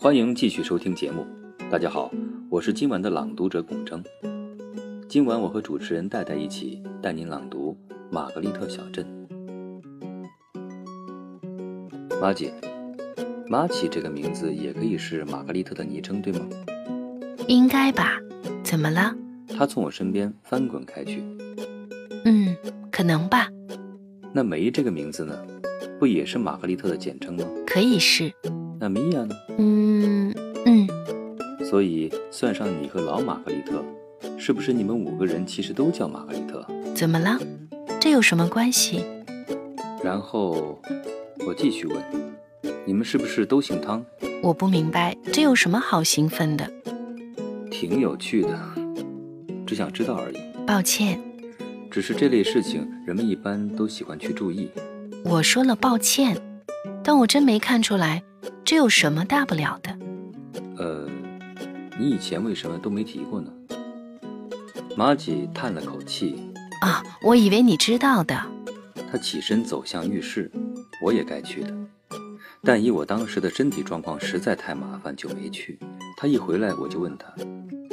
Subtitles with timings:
[0.00, 1.26] 欢迎继续收听节目。
[1.70, 2.10] 大家好，
[2.50, 4.02] 我是今晚的朗读者龚征。
[5.08, 7.76] 今晚我和主持人戴戴一起带您朗读
[8.10, 9.06] 《玛格丽特小镇》。
[12.20, 12.52] 马姐，
[13.48, 16.40] 马奇这个名字也可以是玛格丽特的昵称，对吗？
[17.46, 18.18] 应该吧？
[18.62, 19.14] 怎么了？
[19.56, 21.22] 他从我身边翻滚开去。
[22.24, 22.56] 嗯，
[22.90, 23.48] 可能吧。
[24.34, 25.38] 那梅这个名字呢？
[25.98, 27.44] 不也是玛格丽特的简称吗？
[27.66, 28.32] 可以是。
[28.80, 29.34] 那米娅呢？
[29.58, 30.88] 嗯嗯。
[31.64, 33.84] 所以算上你和老玛格丽特，
[34.38, 36.66] 是不是你们五个人其实都叫玛格丽特？
[36.94, 37.38] 怎么了？
[38.00, 39.04] 这有什么关系？
[40.02, 40.80] 然后
[41.46, 42.02] 我继续问，
[42.86, 44.04] 你们是不是都姓汤？
[44.42, 46.68] 我不明白，这有什么好兴奋的？
[47.70, 48.58] 挺有趣的，
[49.66, 50.36] 只想知道而已。
[50.66, 51.20] 抱歉，
[51.92, 54.70] 只是这类事情人们一般都喜欢去注意。
[55.26, 56.40] 我说了抱歉，
[57.04, 58.22] 但我真没看出来，
[58.64, 59.94] 这有什么大不了的？
[60.78, 61.06] 呃，
[61.98, 63.52] 你以前为什么都没提过呢？
[64.96, 66.50] 马吉叹了口气。
[66.80, 68.40] 啊，我以为你知道的。
[69.10, 70.50] 他起身走向浴室，
[71.04, 71.74] 我也该去的，
[72.62, 75.78] 但以我当时的身体状况实在太麻烦，就没去。
[76.16, 77.26] 他一回来，我就问他。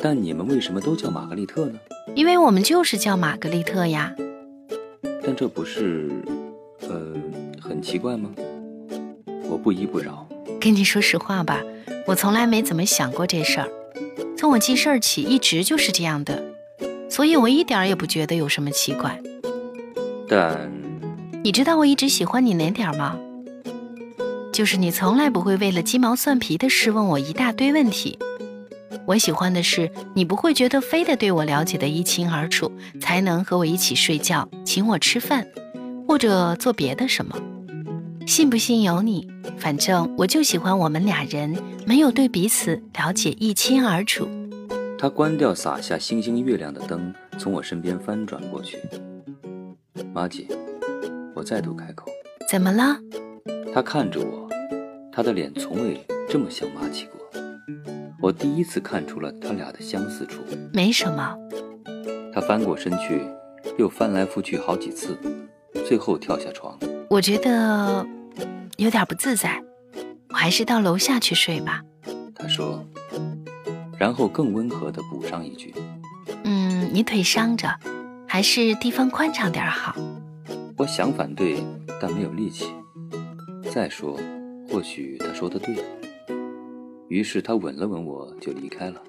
[0.00, 1.78] 但你们为什么都叫玛格丽特呢？
[2.14, 4.14] 因为我们就是叫玛格丽特呀。
[5.22, 6.10] 但这不是，
[6.88, 7.14] 呃，
[7.60, 8.30] 很奇怪吗？
[9.48, 10.26] 我不依不饶。
[10.60, 11.62] 跟你说实话吧，
[12.06, 13.68] 我从来没怎么想过这事儿。
[14.36, 16.42] 从我记事儿起，一直就是这样的，
[17.10, 19.20] 所以我一点也不觉得有什么奇怪。
[20.28, 20.70] 但
[21.42, 23.18] 你知道我一直喜欢你哪点吗？
[24.52, 28.18] 就是你从来不会为了鸡毛蒜皮的事问我一大堆问题。
[29.08, 32.70] 我喜欢的是，你不会觉得非得对我了解的一清二楚，
[33.00, 35.48] 才能和我一起睡觉、请我吃饭，
[36.06, 37.34] 或者做别的什么。
[38.26, 41.56] 信不信由你，反正我就喜欢我们俩人
[41.86, 44.28] 没有对彼此了解一清二楚。
[44.98, 48.78] 他关掉洒下星星月亮的灯，从我身边翻转过去。
[50.12, 50.46] 马姐，
[51.34, 52.10] 我再度开口，
[52.46, 52.98] 怎么了？
[53.72, 54.46] 他看着我，
[55.10, 57.18] 他的脸从未这么像马奇过。
[58.20, 60.42] 我第一次看出了他俩的相似处，
[60.72, 61.36] 没什么。
[62.34, 63.22] 他翻过身去，
[63.78, 65.16] 又翻来覆去好几次，
[65.86, 66.76] 最后跳下床。
[67.08, 68.04] 我觉得
[68.76, 69.62] 有点不自在，
[70.30, 71.82] 我还是到楼下去睡吧。
[72.34, 72.84] 他说，
[73.96, 75.72] 然后更温和地补上一句
[76.44, 77.72] ：“嗯，你腿伤着，
[78.26, 79.94] 还是地方宽敞点好。”
[80.76, 81.62] 我想反对，
[82.00, 82.66] 但没有力气。
[83.72, 84.18] 再说，
[84.70, 85.76] 或许他说的对。
[87.08, 89.02] 于是他吻了吻我，就离开了。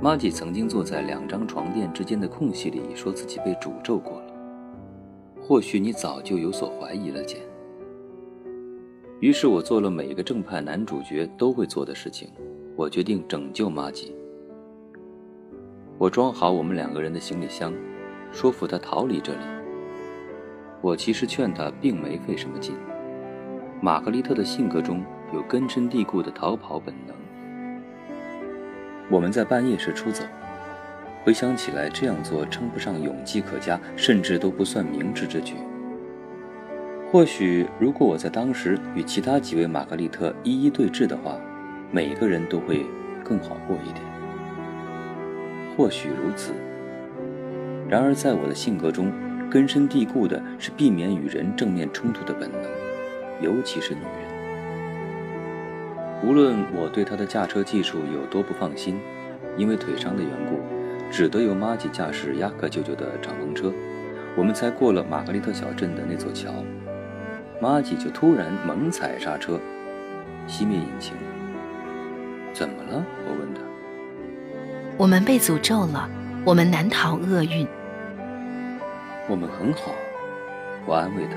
[0.00, 4.26] 玛吉曾经坐在两张床垫之间的空隙里，说自己被诅咒过了。
[5.40, 7.40] 或许你早就有所怀疑了，简。
[9.20, 12.30] 于是我做了每个正派男主角都会做的事情，
[12.76, 14.14] 我决定拯救玛吉。
[15.98, 17.74] 我装好我们两个人的行李箱，
[18.30, 19.57] 说服他逃离这里。
[20.80, 22.74] 我其实劝他并没费什么劲。
[23.80, 27.16] 玛格丽特的性格中有根深蒂固的逃跑本能。
[29.10, 30.22] 我们在半夜时出走，
[31.24, 35.54] 回想起来，这样做称不上勇气可嘉，甚至都不算明智之举。
[37.10, 41.36] 或许，如果我在当时与其他几位玛格丽特一一对峙的话，
[41.90, 42.84] 每个人都会
[43.24, 44.04] 更好过一点。
[45.74, 46.52] 或许如此。
[47.88, 49.10] 然而，在我的性格中，
[49.50, 52.60] 根深蒂固的是避免与人正面冲突的本能，
[53.40, 54.28] 尤其是女人。
[56.22, 58.98] 无论我对她的驾车技术有多不放心，
[59.56, 60.60] 因为腿伤的缘故，
[61.10, 63.72] 只得由玛吉驾驶雅克舅舅的敞篷车，
[64.36, 66.52] 我们才过了玛格丽特小镇的那座桥。
[67.60, 69.58] 玛吉就突然猛踩刹车，
[70.46, 71.14] 熄灭引擎。
[72.52, 73.02] 怎么了？
[73.26, 73.60] 我问他。
[74.98, 76.08] 我们被诅咒了，
[76.44, 77.66] 我们难逃厄运。
[79.28, 79.92] 我们很好，
[80.86, 81.36] 我安慰他。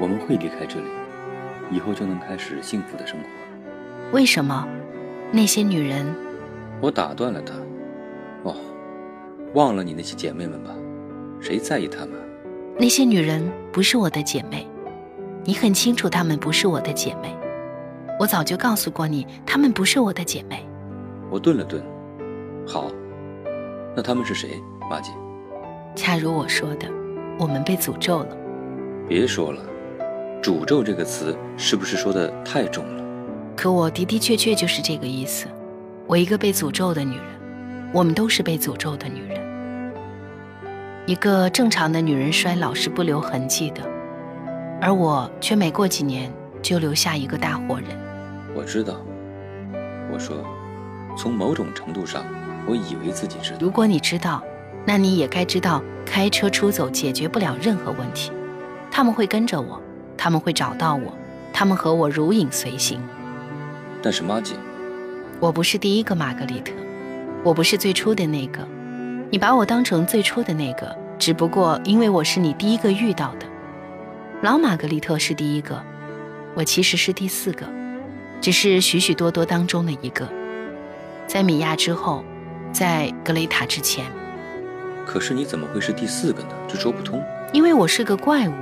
[0.00, 0.86] 我们会离开这里，
[1.72, 3.26] 以后就能开始幸福的生活。
[4.12, 4.66] 为什么？
[5.32, 6.06] 那些女人？
[6.80, 7.54] 我打断了他。
[8.44, 8.54] 哦，
[9.54, 10.70] 忘了你那些姐妹们吧，
[11.40, 12.12] 谁在意她们？
[12.78, 13.42] 那些女人
[13.72, 14.64] 不是我的姐妹，
[15.44, 17.36] 你很清楚她们不是我的姐妹。
[18.20, 20.64] 我早就告诉过你，她们不是我的姐妹。
[21.28, 21.82] 我顿了顿。
[22.64, 22.88] 好，
[23.96, 25.10] 那她们是谁，马姐？
[25.98, 26.86] 恰如我说的，
[27.40, 28.36] 我们被诅咒了。
[29.08, 29.60] 别说了，
[30.40, 33.04] 诅咒这个词是不是说的太重了？
[33.56, 35.48] 可我的的确确就是这个意思。
[36.06, 37.24] 我一个被诅咒的女人，
[37.92, 39.40] 我们都是被诅咒的女人。
[41.04, 43.82] 一个正常的女人衰老是不留痕迹的，
[44.80, 47.88] 而我却每过几年就留下一个大活人。
[48.54, 48.94] 我知道，
[50.12, 50.36] 我说，
[51.16, 52.24] 从某种程度上，
[52.68, 53.58] 我以为自己知道。
[53.60, 54.40] 如果你知道，
[54.84, 58.32] 那你也该知道，开车出走解决不了任何问题。
[58.90, 59.80] 他们会跟着我，
[60.16, 61.12] 他们会找到我，
[61.52, 63.00] 他们和我如影随形。
[64.02, 64.54] 但是玛吉，
[65.40, 66.72] 我不是第一个玛格丽特，
[67.44, 68.66] 我不是最初的那个。
[69.30, 73.46] 你把我当成最初的那个，只不过因为我是你第一个遇到的。
[74.40, 75.82] 老玛格丽特是第一个，
[76.54, 77.66] 我其实是第四个，
[78.40, 80.26] 只是许许多多当中的一个。
[81.26, 82.24] 在米娅之后，
[82.72, 84.06] 在格雷塔之前。
[85.08, 86.50] 可是你怎么会是第四个呢？
[86.68, 87.24] 这说不通。
[87.54, 88.52] 因为我是个怪物，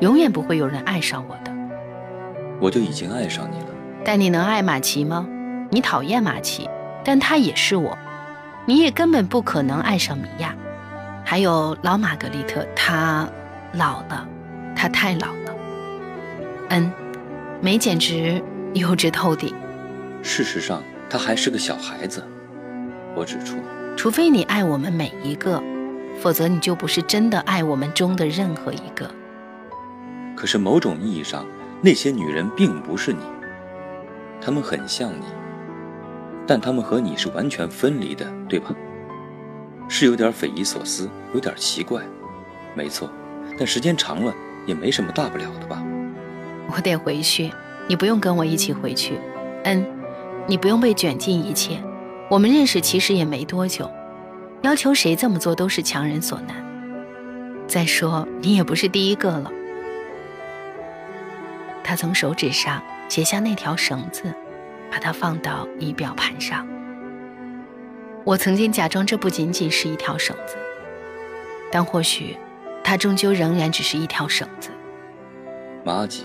[0.00, 1.52] 永远不会有人爱上我的。
[2.60, 3.66] 我就已经爱上你了。
[4.04, 5.28] 但你能爱马奇吗？
[5.70, 6.68] 你讨厌马奇，
[7.04, 7.96] 但他也是我。
[8.66, 10.52] 你也根本不可能爱上米娅，
[11.24, 13.28] 还有老玛格丽特，她
[13.74, 14.26] 老了，
[14.74, 15.54] 她太老了。
[16.70, 16.92] 嗯，
[17.60, 18.42] 梅简直
[18.74, 19.54] 幼稚透顶。
[20.20, 22.24] 事实上，她还是个小孩子。
[23.14, 23.56] 我指出，
[23.96, 25.62] 除非你爱我们每一个，
[26.20, 29.10] 否则你就不是真的爱我们中的任何一个。
[30.34, 31.44] 可是某种意义上，
[31.82, 33.20] 那些女人并不是你，
[34.40, 35.24] 她们很像你。
[36.46, 38.74] 但她们和你是完全分离的，对吧？
[39.86, 42.02] 是有点匪夷所思，有点奇怪，
[42.74, 43.10] 没错。
[43.58, 44.32] 但时间长了
[44.66, 45.82] 也没什么大不了的吧？
[46.72, 47.52] 我得回去，
[47.86, 49.18] 你不用跟我一起回去。
[49.64, 49.84] 嗯，
[50.46, 51.82] 你不用被卷进一切。
[52.30, 53.90] 我们认识其实也没多久，
[54.62, 56.56] 要求谁这么做都是强人所难。
[57.66, 59.52] 再说你也不是第一个了。
[61.84, 64.32] 他从手指上解下那条绳子。
[64.90, 66.66] 把它放到仪表盘上。
[68.24, 70.56] 我曾经假装这不仅仅是一条绳子，
[71.70, 72.36] 但或许
[72.82, 74.70] 它终究仍然只是一条绳子。
[75.84, 76.24] 玛吉，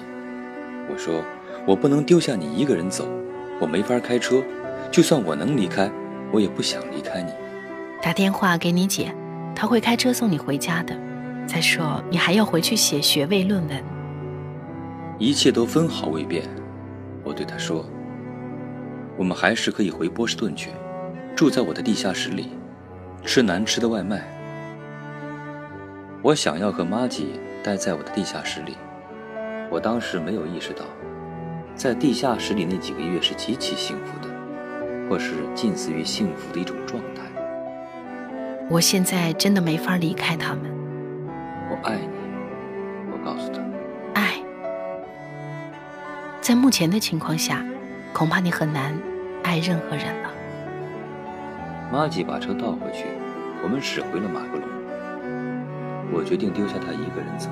[0.91, 1.23] 我说
[1.67, 3.07] 我不能丢下你一个人走，
[3.61, 4.43] 我没法开车，
[4.95, 5.91] 就算我能离开，
[6.31, 7.29] 我也不想离开你。
[8.01, 9.13] 打电话给你姐，
[9.53, 10.97] 她会开车送你回家的。
[11.45, 13.83] 再说你还要回去写学位论文。
[15.19, 16.43] 一切都分毫未变，
[17.25, 17.85] 我对她说。
[19.17, 20.69] 我们还是可以回波士顿去，
[21.35, 22.51] 住在我的地下室里，
[23.25, 24.23] 吃难吃的外卖。
[26.21, 27.31] 我想要和玛吉
[27.61, 28.77] 待在我的地下室里。
[29.69, 30.85] 我当时没有意识到，
[31.75, 34.33] 在地下室里那几个月是极其幸福的，
[35.09, 37.21] 或是近似于幸福的一种状态。
[38.69, 40.63] 我现在真的没法离开他们。
[41.69, 42.07] 我爱你，
[43.11, 43.61] 我告诉他。
[44.13, 44.41] 爱，
[46.41, 47.63] 在目前的情况下。
[48.15, 48.97] 恐怕你很难
[49.43, 50.29] 爱任何人了。
[51.91, 53.07] 玛吉把车倒回去，
[53.61, 54.63] 我们驶回了马格隆。
[56.13, 57.49] 我决定丢下他一个人走，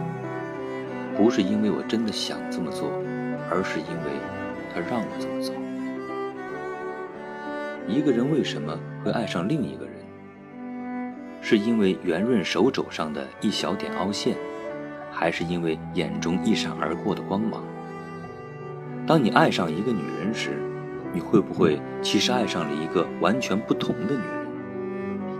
[1.17, 2.89] 不是因为我真的想这么做，
[3.51, 4.11] 而是因为
[4.73, 5.53] 他让我这么做。
[7.88, 9.94] 一个人为什么会爱上另一个人？
[11.41, 14.38] 是因为圆润手肘上的一小点凹陷，
[15.12, 17.62] 还是因为眼中一闪而过的光芒？
[19.06, 20.51] 当你爱上一个女人时，
[21.12, 24.47] 你会不会其实爱上了一个完全不同的女人，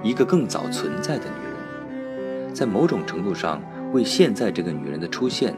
[0.04, 2.01] 一个更早存在的女
[2.44, 3.62] 人，在某种程度上
[3.94, 5.56] 为现在这个女人的出现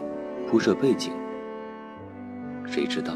[0.48, 1.12] 铺设背景？
[2.67, 3.13] 谁知道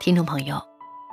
[0.00, 0.60] 听众朋友，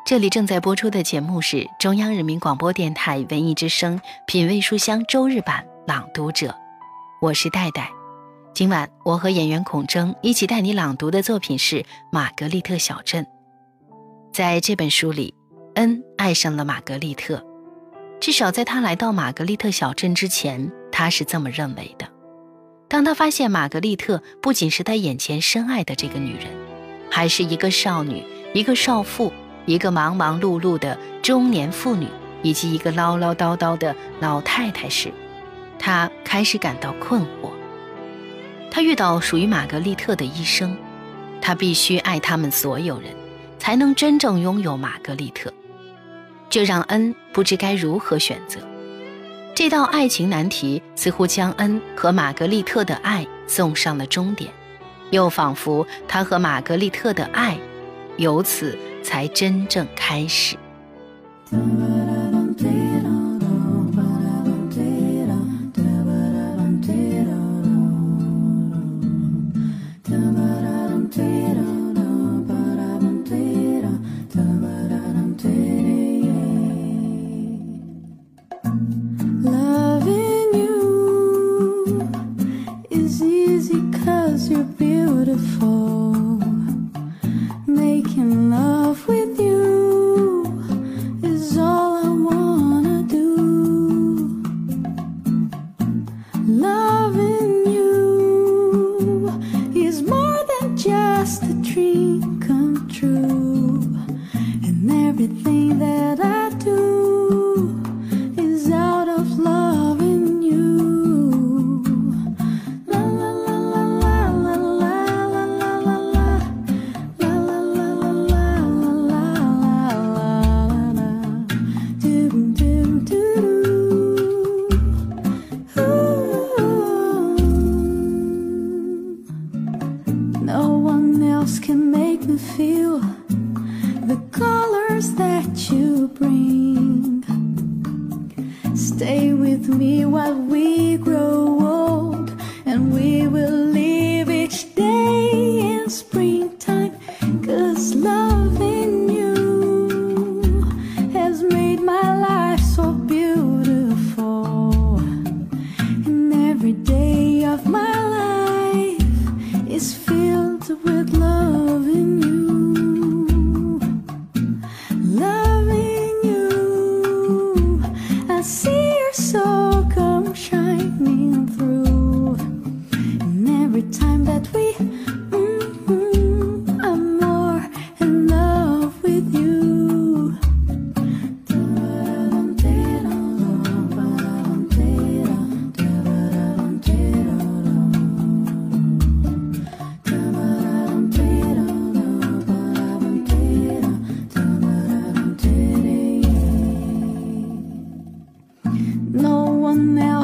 [0.05, 6.53] 这里正在播出的节目是中央人民广播电台文艺之声品味书香周日版朗读者，
[7.21, 7.89] 我是戴戴。
[8.53, 11.77] 今晚我和演员孔铮一起带你朗读的作品是
[12.11, 13.23] 《玛格丽特小镇》。
[14.33, 15.33] 在这本书里，
[15.75, 17.45] 恩爱上了玛格丽特，
[18.19, 22.09] 至少在他来到玛格丽特小镇之前，他是这么认为的。
[22.89, 26.47] 当他发现玛格丽特不仅是他眼前深爱的这个女人，
[27.09, 28.21] 还是一个少女、
[28.53, 29.31] 一个少妇、
[29.65, 32.07] 一个忙忙碌碌的中年妇女，
[32.41, 35.11] 以及一个唠唠叨叨的老太太时，
[35.79, 37.49] 他开始感到困惑。
[38.69, 40.75] 他遇到属于玛格丽特的一生，
[41.41, 43.13] 他必须爱他们所有人，
[43.57, 45.51] 才能真正拥有玛格丽特。
[46.49, 48.59] 这让恩不知该如何选择。
[49.55, 54.51] 这道爱情难题似乎将恩和玛格丽特的爱送上了终点，
[55.11, 57.57] 又仿佛他和玛格丽特的爱，
[58.17, 60.55] 由此才真正开始。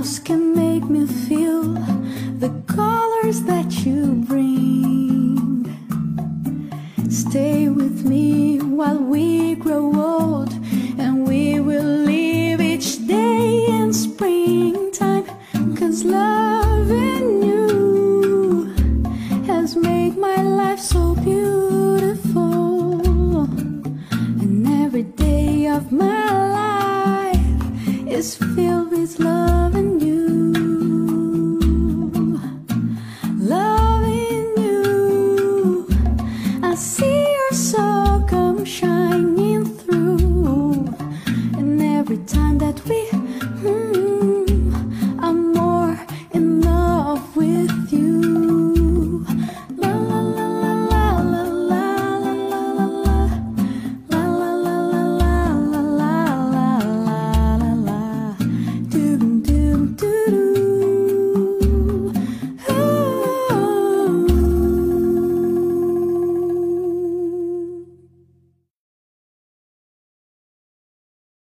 [0.08, 1.64] house can make me feel
[2.44, 5.66] the colors that you bring.
[7.10, 10.54] Stay with me while we grow old,
[10.98, 15.26] and we will live each day in springtime.
[15.76, 18.74] Cause loving you
[19.46, 23.02] has made my life so beautiful,
[24.42, 26.24] and every day of my
[26.62, 28.67] life is filled.
[47.38, 47.87] with